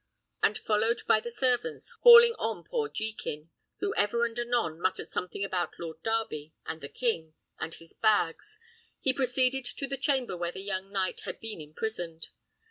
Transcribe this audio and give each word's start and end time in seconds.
And 0.41 0.57
followed 0.57 1.03
by 1.05 1.19
the 1.19 1.29
servants, 1.29 1.91
hauling 2.01 2.33
on 2.39 2.63
poor 2.63 2.89
Jekin, 2.89 3.51
who 3.81 3.93
ever 3.93 4.25
and 4.25 4.35
anon 4.39 4.81
muttered 4.81 5.07
something 5.09 5.43
about 5.43 5.77
Lord 5.77 6.01
Darby, 6.01 6.55
and 6.65 6.81
the 6.81 6.89
king, 6.89 7.35
and 7.59 7.75
his 7.75 7.93
bags, 7.93 8.57
he 8.99 9.13
proceeded 9.13 9.63
to 9.65 9.85
the 9.85 9.97
chamber 9.97 10.35
where 10.35 10.51
the 10.53 10.61
young 10.63 10.91
knight 10.91 11.19
had 11.25 11.39
been 11.39 11.61
imprisoned. 11.61 12.29